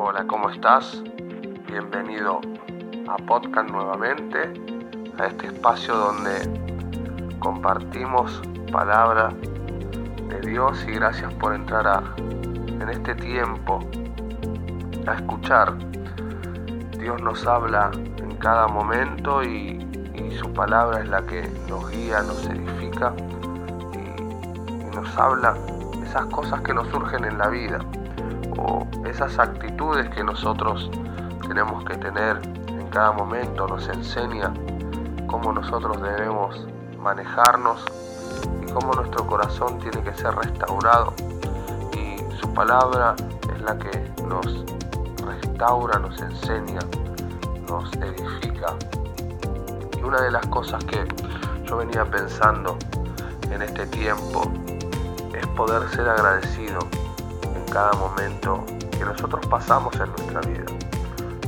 Hola, 0.00 0.24
¿cómo 0.28 0.48
estás? 0.48 1.02
Bienvenido 1.66 2.40
a 3.08 3.16
podcast 3.16 3.68
nuevamente, 3.68 4.38
a 5.18 5.26
este 5.26 5.48
espacio 5.48 5.96
donde 5.96 7.34
compartimos 7.40 8.40
palabra 8.70 9.30
de 10.28 10.40
Dios 10.48 10.86
y 10.86 10.92
gracias 10.92 11.34
por 11.34 11.52
entrar 11.52 11.88
a, 11.88 12.14
en 12.16 12.88
este 12.88 13.16
tiempo 13.16 13.80
a 15.08 15.14
escuchar. 15.14 15.76
Dios 16.96 17.20
nos 17.20 17.44
habla 17.44 17.90
en 18.18 18.36
cada 18.36 18.68
momento 18.68 19.42
y, 19.42 19.84
su 20.38 20.52
palabra 20.52 21.00
es 21.00 21.08
la 21.08 21.22
que 21.22 21.42
nos 21.68 21.90
guía, 21.90 22.22
nos 22.22 22.46
edifica 22.46 23.12
y 23.92 24.94
nos 24.94 25.18
habla 25.18 25.56
esas 26.04 26.26
cosas 26.26 26.60
que 26.60 26.72
nos 26.72 26.86
surgen 26.88 27.24
en 27.24 27.38
la 27.38 27.48
vida 27.48 27.80
o 28.58 28.86
esas 29.06 29.38
actitudes 29.38 30.08
que 30.10 30.22
nosotros 30.24 30.90
tenemos 31.46 31.84
que 31.84 31.96
tener 31.96 32.40
en 32.68 32.86
cada 32.90 33.12
momento, 33.12 33.66
nos 33.66 33.88
enseña 33.88 34.52
cómo 35.26 35.52
nosotros 35.52 36.00
debemos 36.02 36.66
manejarnos 36.98 37.84
y 38.62 38.70
cómo 38.72 38.92
nuestro 38.94 39.26
corazón 39.26 39.78
tiene 39.78 40.02
que 40.02 40.14
ser 40.14 40.34
restaurado. 40.34 41.14
Y 41.92 42.18
su 42.40 42.52
palabra 42.52 43.14
es 43.54 43.62
la 43.62 43.78
que 43.78 44.12
nos 44.26 44.64
restaura, 45.24 45.98
nos 45.98 46.20
enseña, 46.20 46.80
nos 47.68 47.92
edifica. 47.94 48.74
Y 49.98 50.02
una 50.02 50.20
de 50.20 50.30
las 50.30 50.46
cosas 50.46 50.84
que 50.84 51.06
yo 51.64 51.76
venía 51.76 52.04
pensando 52.04 52.76
en 53.50 53.62
este 53.62 53.86
tiempo 53.86 54.50
es 55.34 55.46
poder 55.48 55.88
ser 55.90 56.08
agradecido 56.08 56.80
cada 57.70 57.92
momento 57.92 58.64
que 58.90 59.04
nosotros 59.04 59.44
pasamos 59.46 59.94
en 60.00 60.08
nuestra 60.10 60.40
vida. 60.40 60.64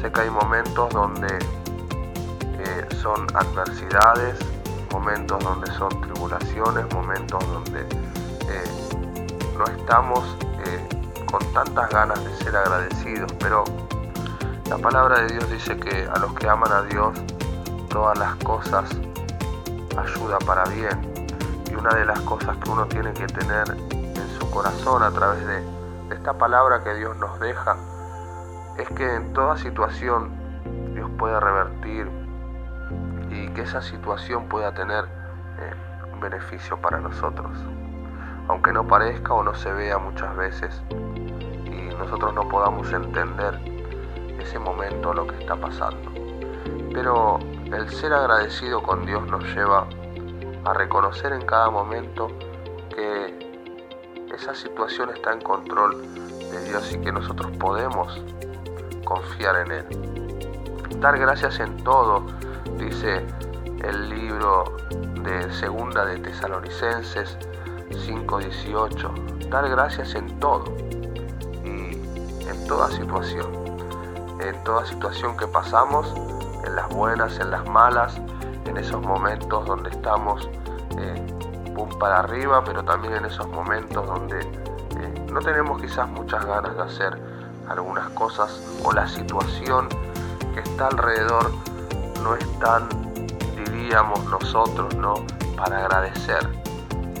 Sé 0.00 0.10
que 0.10 0.20
hay 0.20 0.30
momentos 0.30 0.90
donde 0.92 1.28
eh, 2.58 2.88
son 3.02 3.26
adversidades, 3.34 4.38
momentos 4.92 5.42
donde 5.42 5.70
son 5.72 5.88
tribulaciones, 6.00 6.92
momentos 6.94 7.46
donde 7.48 7.80
eh, 7.80 8.64
no 9.58 9.64
estamos 9.64 10.36
eh, 10.64 10.88
con 11.30 11.40
tantas 11.52 11.90
ganas 11.90 12.24
de 12.24 12.36
ser 12.36 12.56
agradecidos, 12.56 13.32
pero 13.38 13.64
la 14.68 14.78
palabra 14.78 15.20
de 15.20 15.34
Dios 15.34 15.50
dice 15.50 15.76
que 15.76 16.08
a 16.12 16.18
los 16.18 16.34
que 16.34 16.48
aman 16.48 16.72
a 16.72 16.82
Dios 16.82 17.16
todas 17.88 18.18
las 18.18 18.34
cosas 18.36 18.90
ayuda 19.96 20.38
para 20.40 20.64
bien. 20.64 21.14
Y 21.70 21.74
una 21.74 21.94
de 21.94 22.04
las 22.04 22.20
cosas 22.20 22.56
que 22.58 22.70
uno 22.70 22.86
tiene 22.86 23.12
que 23.12 23.26
tener 23.26 23.70
en 23.70 24.38
su 24.38 24.50
corazón 24.50 25.02
a 25.02 25.10
través 25.10 25.46
de 25.46 25.75
esta 26.10 26.38
palabra 26.38 26.84
que 26.84 26.94
Dios 26.94 27.16
nos 27.16 27.38
deja 27.40 27.76
es 28.78 28.88
que 28.90 29.14
en 29.14 29.32
toda 29.32 29.56
situación 29.56 30.30
Dios 30.94 31.10
puede 31.18 31.38
revertir 31.40 32.08
y 33.30 33.48
que 33.48 33.62
esa 33.62 33.82
situación 33.82 34.48
pueda 34.48 34.72
tener 34.72 35.04
eh, 35.04 35.74
un 36.12 36.20
beneficio 36.20 36.80
para 36.80 37.00
nosotros. 37.00 37.50
Aunque 38.48 38.72
no 38.72 38.86
parezca 38.86 39.34
o 39.34 39.42
no 39.42 39.54
se 39.54 39.72
vea 39.72 39.98
muchas 39.98 40.36
veces 40.36 40.82
y 41.64 41.94
nosotros 41.94 42.34
no 42.34 42.48
podamos 42.48 42.92
entender 42.92 43.58
ese 44.38 44.58
momento 44.58 45.12
lo 45.12 45.26
que 45.26 45.36
está 45.38 45.56
pasando. 45.56 46.12
Pero 46.92 47.38
el 47.64 47.88
ser 47.90 48.12
agradecido 48.12 48.82
con 48.82 49.04
Dios 49.04 49.26
nos 49.26 49.42
lleva 49.54 49.86
a 50.64 50.72
reconocer 50.72 51.32
en 51.32 51.44
cada 51.44 51.70
momento 51.70 52.28
esa 54.36 54.54
situación 54.54 55.10
está 55.14 55.32
en 55.32 55.40
control 55.40 56.02
de 56.50 56.64
Dios 56.64 56.92
y 56.92 56.98
que 56.98 57.10
nosotros 57.10 57.50
podemos 57.56 58.22
confiar 59.04 59.66
en 59.66 59.72
Él. 59.72 59.86
Dar 61.00 61.18
gracias 61.18 61.58
en 61.58 61.82
todo, 61.82 62.26
dice 62.78 63.24
el 63.82 64.10
libro 64.10 64.76
de 65.22 65.50
Segunda 65.52 66.04
de 66.04 66.18
Tesalonicenses 66.18 67.38
5:18. 67.90 69.48
Dar 69.48 69.68
gracias 69.70 70.14
en 70.14 70.38
todo 70.38 70.64
y 71.64 71.96
en 72.46 72.66
toda 72.68 72.90
situación. 72.90 73.50
En 74.40 74.62
toda 74.64 74.84
situación 74.84 75.36
que 75.36 75.46
pasamos, 75.46 76.12
en 76.64 76.76
las 76.76 76.88
buenas, 76.90 77.38
en 77.38 77.50
las 77.50 77.66
malas, 77.66 78.20
en 78.66 78.76
esos 78.76 79.00
momentos 79.00 79.64
donde 79.66 79.88
estamos 79.90 80.48
eh, 80.98 81.35
para 81.84 82.20
arriba, 82.20 82.64
pero 82.64 82.82
también 82.82 83.14
en 83.14 83.26
esos 83.26 83.46
momentos 83.48 84.06
donde 84.06 84.40
eh, 84.40 85.26
no 85.30 85.40
tenemos 85.40 85.80
quizás 85.80 86.08
muchas 86.08 86.44
ganas 86.44 86.74
de 86.74 86.82
hacer 86.82 87.18
algunas 87.68 88.08
cosas 88.10 88.60
o 88.82 88.92
la 88.92 89.06
situación 89.06 89.88
que 90.54 90.60
está 90.60 90.88
alrededor 90.88 91.50
no 92.22 92.34
es 92.34 92.58
tan, 92.60 92.88
diríamos 93.56 94.24
nosotros, 94.24 94.94
¿no? 94.96 95.14
Para 95.56 95.84
agradecer. 95.84 96.48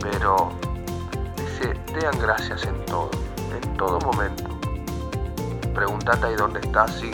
Pero 0.00 0.50
dice, 1.36 1.74
den 1.92 2.18
gracias 2.20 2.64
en 2.64 2.84
todo, 2.86 3.10
en 3.52 3.76
todo 3.76 3.98
momento. 4.00 4.44
Pregúntate 5.74 6.26
ahí 6.26 6.36
dónde 6.36 6.60
estás, 6.60 6.92
si 6.92 7.10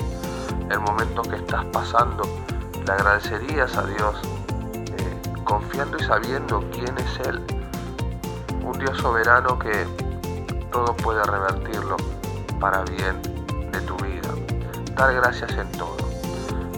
el 0.70 0.80
momento 0.80 1.22
que 1.22 1.36
estás 1.36 1.64
pasando, 1.66 2.22
le 2.86 2.92
agradecerías 2.92 3.76
a 3.76 3.86
Dios 3.86 4.33
confiando 5.54 5.96
y 5.98 6.02
sabiendo 6.02 6.64
quién 6.72 6.98
es 6.98 7.28
Él. 7.28 7.40
Un 8.64 8.76
Dios 8.76 8.98
soberano 8.98 9.56
que 9.56 9.86
todo 10.72 10.96
puede 10.96 11.22
revertirlo 11.22 11.96
para 12.58 12.82
bien 12.82 13.22
de 13.70 13.80
tu 13.82 13.94
vida. 13.98 14.30
Dar 14.96 15.14
gracias 15.14 15.52
en 15.52 15.70
todo. 15.72 15.96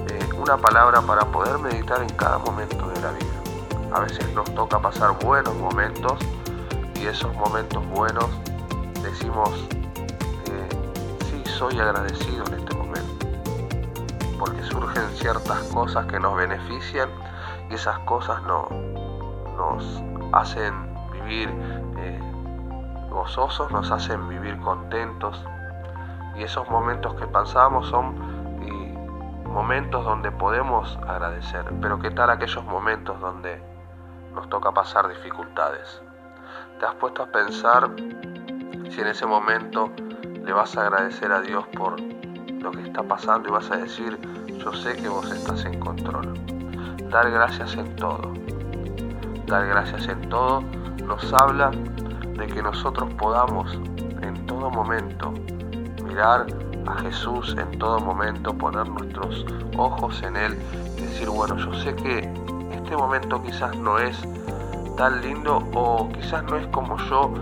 Eh, 0.09 0.28
una 0.36 0.59
palabra 0.59 1.00
para 1.00 1.25
poder 1.25 1.59
meditar 1.59 2.03
en 2.03 2.10
cada 2.16 2.36
momento 2.36 2.86
de 2.91 3.00
la 3.00 3.12
vida. 3.12 3.97
A 3.97 4.00
veces 4.00 4.31
nos 4.34 4.54
toca 4.54 4.78
pasar 4.78 5.19
buenos 5.25 5.54
momentos 5.54 6.19
y 6.97 7.06
esos 7.06 7.34
momentos 7.34 7.82
buenos 7.88 8.28
decimos, 9.03 9.53
eh, 10.50 10.69
sí, 11.31 11.50
soy 11.50 11.81
agradecido 11.81 12.44
en 12.48 12.54
este 12.54 12.75
momento. 12.75 13.26
Porque 14.38 14.62
surgen 14.65 15.09
ciertas 15.16 15.62
cosas 15.72 16.04
que 16.04 16.20
nos 16.20 16.36
benefician 16.36 17.09
esas 17.75 17.99
cosas 18.00 18.43
no, 18.43 18.69
nos 19.56 20.03
hacen 20.32 20.94
vivir 21.12 21.49
eh, 21.99 22.21
gozosos, 23.10 23.71
nos 23.72 23.91
hacen 23.91 24.28
vivir 24.28 24.59
contentos 24.60 25.44
y 26.37 26.43
esos 26.43 26.69
momentos 26.71 27.15
que 27.15 27.27
pasamos 27.27 27.88
son 27.88 28.37
momentos 29.56 30.04
donde 30.04 30.31
podemos 30.31 30.99
agradecer, 31.09 31.65
pero 31.81 31.99
¿qué 31.99 32.10
tal 32.10 32.28
aquellos 32.28 32.62
momentos 32.66 33.19
donde 33.21 33.59
nos 34.34 34.50
toca 34.50 34.71
pasar 34.71 35.09
dificultades? 35.09 36.03
¿Te 36.78 36.84
has 36.84 36.94
puesto 36.97 37.22
a 37.22 37.27
pensar 37.27 37.88
si 38.91 39.00
en 39.00 39.06
ese 39.06 39.25
momento 39.25 39.91
le 40.44 40.53
vas 40.53 40.77
a 40.77 40.83
agradecer 40.83 41.33
a 41.33 41.41
Dios 41.41 41.66
por 41.69 41.98
lo 41.98 42.71
que 42.71 42.83
está 42.83 43.03
pasando 43.03 43.48
y 43.48 43.53
vas 43.53 43.71
a 43.71 43.78
decir, 43.78 44.19
yo 44.59 44.75
sé 44.75 44.94
que 44.97 45.09
vos 45.09 45.31
estás 45.31 45.65
en 45.65 45.81
control? 45.81 46.55
Dar 47.10 47.30
gracias 47.30 47.74
en 47.74 47.96
todo. 47.96 48.32
Dar 49.46 49.66
gracias 49.66 50.08
en 50.08 50.28
todo 50.28 50.62
nos 51.06 51.32
habla 51.32 51.70
de 51.70 52.46
que 52.48 52.62
nosotros 52.62 53.12
podamos 53.14 53.72
en 54.22 54.46
todo 54.46 54.70
momento 54.70 55.32
mirar 56.04 56.46
a 56.86 56.94
Jesús 56.98 57.56
en 57.58 57.78
todo 57.78 58.00
momento, 58.00 58.52
poner 58.56 58.88
nuestros 58.88 59.44
ojos 59.76 60.22
en 60.22 60.36
Él 60.36 60.58
y 60.98 61.02
decir, 61.02 61.28
bueno, 61.28 61.56
yo 61.56 61.72
sé 61.74 61.94
que 61.94 62.30
este 62.72 62.97
momento 62.97 63.42
quizás 63.42 63.76
no 63.76 63.98
es 63.98 64.16
tan 64.97 65.20
lindo 65.20 65.62
o 65.74 66.09
quizás 66.12 66.42
no 66.44 66.56
es 66.56 66.66
como 66.68 66.97
yo 67.09 67.32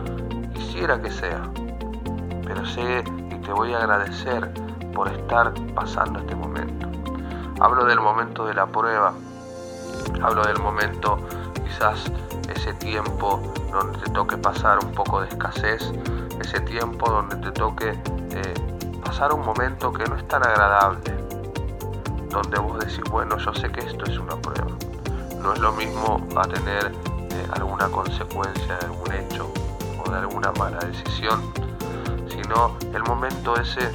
quisiera 0.55 1.00
que 1.00 1.10
sea, 1.10 1.43
pero 2.46 2.64
sé 2.67 3.05
y 3.31 3.34
te 3.37 3.52
voy 3.52 3.72
a 3.75 3.78
agradecer 3.78 4.50
por 4.94 5.08
estar 5.08 5.52
pasando 5.75 6.20
este 6.20 6.34
momento. 6.34 6.88
Hablo 7.60 7.84
del 7.84 8.00
momento 8.00 8.46
de 8.46 8.55
la 8.55 8.67
prueba, 8.67 9.14
Hablo 10.22 10.44
del 10.44 10.58
momento, 10.58 11.19
quizás 11.66 12.10
ese 12.54 12.75
tiempo 12.75 13.40
donde 13.70 13.98
te 13.98 14.10
toque 14.10 14.36
pasar 14.36 14.78
un 14.84 14.92
poco 14.92 15.20
de 15.20 15.28
escasez, 15.28 15.92
ese 16.40 16.60
tiempo 16.60 17.10
donde 17.10 17.36
te 17.36 17.50
toque 17.52 17.90
eh, 18.31 18.54
pasar 19.04 19.32
un 19.32 19.44
momento 19.44 19.92
que 19.92 20.04
no 20.04 20.16
es 20.16 20.26
tan 20.28 20.46
agradable, 20.46 21.14
donde 22.31 22.58
vos 22.58 22.78
decís, 22.78 23.02
bueno, 23.10 23.38
yo 23.38 23.52
sé 23.54 23.70
que 23.70 23.81
esto 23.81 24.04
es 24.06 24.19
una 24.19 24.36
prueba. 24.36 24.72
No 25.40 25.52
es 25.52 25.58
lo 25.60 25.72
mismo 25.72 26.26
a 26.36 26.42
tener 26.44 26.86
eh, 27.31 27.46
alguna 27.52 27.88
consecuencia 27.88 28.76
de 28.78 28.86
algún 28.86 29.12
hecho 29.12 29.52
o 30.04 30.10
de 30.10 30.19
alguna 30.19 30.52
mala 30.52 30.78
decisión, 30.78 31.52
sino 32.28 32.76
el 32.92 33.02
momento 33.04 33.56
ese 33.56 33.90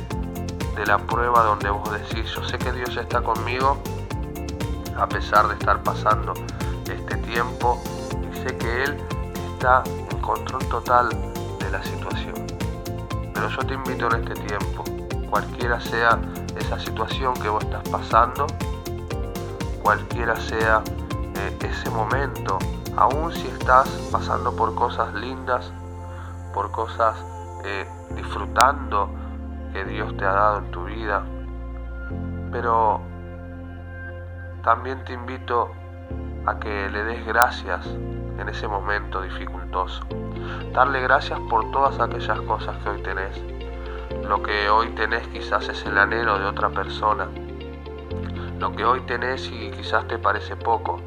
de 0.76 0.86
la 0.86 0.98
prueba 0.98 1.44
donde 1.44 1.70
vos 1.70 1.92
decís, 1.92 2.32
yo 2.34 2.44
sé 2.44 2.58
que 2.58 2.72
Dios 2.72 2.96
está 2.96 3.22
conmigo, 3.22 3.78
a 5.00 5.08
pesar 5.08 5.48
de 5.48 5.54
estar 5.54 5.82
pasando 5.84 6.34
este 6.92 7.16
tiempo 7.18 7.82
y 8.22 8.38
sé 8.38 8.58
que 8.58 8.84
Él 8.84 8.98
está 9.54 9.84
en 10.12 10.22
control 10.22 10.66
total 10.68 11.10
de 11.60 11.72
la 11.72 11.84
situación. 11.84 12.36
Pero 13.34 13.50
yo 13.50 13.60
te 13.60 13.74
invito 13.74 14.08
en 14.14 14.24
este 14.24 14.34
tiempo 14.46 14.84
cualquiera 15.30 15.80
sea 15.80 16.20
esa 16.58 16.80
situación 16.80 17.34
que 17.36 17.50
vos 17.50 17.64
estás 17.64 17.88
pasando, 17.90 18.48
cualquiera 19.82 20.36
sea 20.36 20.82
eh, 21.36 21.58
ese 21.62 21.90
momento, 21.92 22.58
aun 22.98 23.32
si 23.32 23.48
estás 23.48 23.88
pasando 24.12 24.56
por 24.56 24.76
cosas 24.76 25.14
lindas, 25.14 25.72
por 26.54 26.72
cosas 26.72 27.16
eh, 27.64 27.88
disfrutando 28.16 29.10
que 29.72 29.86
Dios 29.86 30.16
te 30.18 30.26
ha 30.26 30.34
dado 30.34 30.58
en 30.60 30.72
tu 30.72 30.84
vida, 30.86 31.24
pero 32.52 33.02
también 34.64 35.04
te 35.06 35.14
invito 35.14 35.72
a 36.46 36.60
que 36.60 36.90
le 36.90 37.04
des 37.04 37.26
gracias 37.26 37.86
en 37.86 38.50
ese 38.50 38.68
momento 38.68 39.22
dificultoso. 39.22 40.02
Darle 40.74 41.02
gracias 41.02 41.40
por 41.50 41.70
todas 41.72 42.00
aquellas 42.00 42.40
cosas 42.42 42.78
que 42.84 42.90
hoy 42.90 43.02
tenés. 43.02 43.42
Lo 44.28 44.42
que 44.42 44.70
hoy 44.70 44.90
tenés 44.90 45.28
quizás 45.28 45.68
es 45.70 45.86
el 45.86 45.98
anhelo 45.98 46.40
de 46.40 46.46
otra 46.46 46.70
persona. 46.70 47.28
Lo 48.60 48.72
que 48.76 48.84
hoy 48.84 49.02
tenés 49.02 49.50
y 49.52 49.72
quizás 49.72 50.08
te 50.08 50.18
parece 50.18 50.56
poco, 50.56 51.00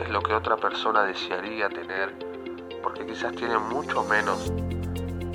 es 0.00 0.08
lo 0.10 0.20
que 0.20 0.34
otra 0.34 0.56
persona 0.56 1.02
desearía 1.02 1.68
tener, 1.68 2.14
porque 2.82 3.06
quizás 3.06 3.32
tiene 3.32 3.58
mucho 3.58 4.04
menos 4.04 4.52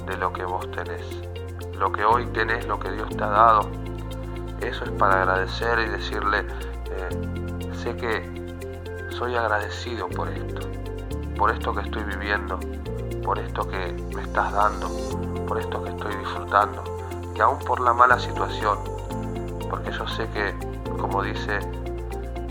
de 0.05 0.17
lo 0.17 0.31
que 0.33 0.43
vos 0.43 0.69
tenés. 0.71 1.21
Lo 1.77 1.91
que 1.91 2.03
hoy 2.03 2.25
tenés, 2.27 2.67
lo 2.67 2.79
que 2.79 2.91
Dios 2.91 3.09
te 3.09 3.23
ha 3.23 3.29
dado, 3.29 3.69
eso 4.61 4.83
es 4.83 4.91
para 4.91 5.21
agradecer 5.21 5.79
y 5.79 5.85
decirle, 5.85 6.45
eh, 6.91 7.73
sé 7.73 7.95
que 7.95 8.39
soy 9.09 9.35
agradecido 9.35 10.07
por 10.09 10.29
esto, 10.29 10.67
por 11.37 11.51
esto 11.51 11.73
que 11.73 11.81
estoy 11.81 12.03
viviendo, 12.03 12.59
por 13.23 13.39
esto 13.39 13.67
que 13.67 13.93
me 14.15 14.21
estás 14.21 14.51
dando, 14.53 14.89
por 15.47 15.59
esto 15.59 15.83
que 15.83 15.89
estoy 15.89 16.15
disfrutando, 16.15 16.83
y 17.35 17.39
aún 17.41 17.59
por 17.59 17.79
la 17.79 17.93
mala 17.93 18.19
situación, 18.19 18.77
porque 19.69 19.91
yo 19.91 20.07
sé 20.07 20.27
que, 20.29 20.53
como 20.97 21.23
dice 21.23 21.59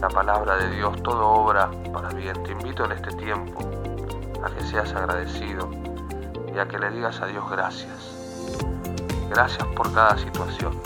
la 0.01 0.09
palabra 0.09 0.57
de 0.57 0.71
Dios, 0.71 1.03
todo 1.03 1.27
obra 1.27 1.71
para 1.93 2.11
bien. 2.11 2.41
Te 2.45 2.53
invito 2.53 2.85
en 2.85 2.93
este 2.93 3.11
tiempo 3.17 3.61
a 4.45 4.51
que 4.51 4.63
seas 4.65 4.93
agradecido 4.95 5.69
y 6.55 6.59
a 6.59 6.67
que 6.67 6.79
le 6.79 6.91
digas 6.91 7.21
a 7.21 7.27
Dios 7.27 7.49
gracias. 7.51 8.15
Gracias 9.29 9.67
por 9.69 9.93
cada 9.93 10.17
situación. 10.17 10.81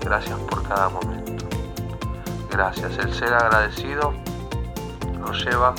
Gracias 0.00 0.38
por 0.40 0.66
cada 0.66 0.88
momento. 0.88 1.29
Gracias. 2.50 2.98
El 2.98 3.12
ser 3.14 3.32
agradecido 3.32 4.12
nos 5.18 5.44
lleva 5.44 5.74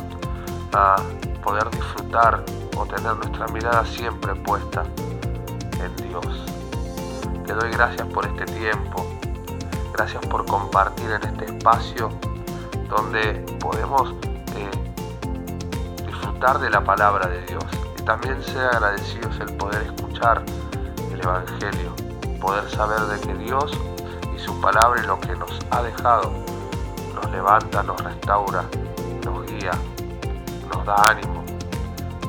a 0.74 0.96
poder 1.44 1.70
disfrutar 1.70 2.44
o 2.78 2.86
tener 2.86 3.16
nuestra 3.16 3.48
mirada 3.48 3.86
siempre 3.86 4.36
puesta 4.36 4.84
en 5.80 5.96
Dios. 6.08 6.46
Te 7.46 7.54
doy 7.54 7.72
gracias 7.72 8.08
por 8.08 8.26
este 8.26 8.46
tiempo. 8.46 9.06
Gracias 9.94 10.26
por 10.28 10.46
compartir 10.46 11.12
en 11.12 11.24
este 11.24 11.46
espacio 11.46 12.10
donde 12.90 13.34
podemos 13.60 14.14
eh, 14.56 14.72
disfrutar 16.06 16.60
de 16.60 16.70
la 16.70 16.84
palabra 16.84 17.28
de 17.28 17.42
Dios. 17.46 17.66
Y 18.00 18.04
también 18.04 18.42
ser 18.44 18.66
agradecidos 18.66 19.40
el 19.40 19.56
poder 19.58 19.82
escuchar 19.84 20.44
el 21.12 21.20
Evangelio, 21.22 21.94
poder 22.40 22.70
saber 22.70 23.02
de 23.02 23.20
que 23.20 23.34
Dios 23.36 23.72
su 24.42 24.60
palabra 24.60 25.02
y 25.02 25.06
lo 25.06 25.20
que 25.20 25.36
nos 25.36 25.52
ha 25.70 25.84
dejado 25.84 26.32
nos 27.22 27.32
levanta, 27.32 27.84
nos 27.84 28.04
restaura, 28.04 28.64
nos 29.24 29.46
guía, 29.46 29.72
nos 30.74 30.86
da 30.86 31.10
ánimo, 31.10 31.44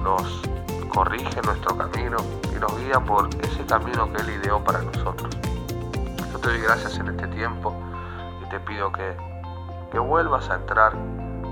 nos 0.03 0.43
corrige 0.89 1.41
nuestro 1.43 1.77
camino 1.77 2.19
y 2.55 2.59
nos 2.59 2.79
guía 2.79 3.00
por 3.00 3.29
ese 3.43 3.65
camino 3.65 4.12
que 4.12 4.23
Él 4.23 4.41
ideó 4.43 4.62
para 4.62 4.83
nosotros. 4.83 5.35
Yo 6.33 6.39
te 6.39 6.49
doy 6.49 6.61
gracias 6.61 6.99
en 6.99 7.09
este 7.09 7.27
tiempo 7.29 7.75
y 8.44 8.49
te 8.50 8.61
pido 8.61 8.93
que, 8.93 9.17
que 9.91 9.99
vuelvas 9.99 10.50
a 10.50 10.56
entrar, 10.56 10.93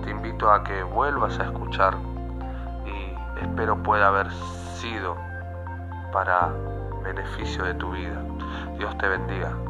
te 0.04 0.10
invito 0.10 0.50
a 0.50 0.62
que 0.62 0.82
vuelvas 0.82 1.38
a 1.38 1.44
escuchar 1.44 1.96
y 2.84 3.40
espero 3.42 3.82
pueda 3.82 4.08
haber 4.08 4.30
sido 4.76 5.16
para 6.12 6.52
beneficio 7.02 7.64
de 7.64 7.74
tu 7.74 7.90
vida. 7.92 8.22
Dios 8.76 8.96
te 8.98 9.08
bendiga. 9.08 9.69